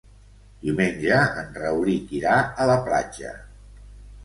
[0.61, 3.37] Diumenge en Rauric irà a la platja.